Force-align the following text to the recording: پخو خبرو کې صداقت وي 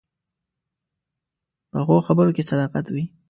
پخو 1.71 1.95
خبرو 2.07 2.31
کې 2.35 2.43
صداقت 2.49 2.85
وي 2.89 3.03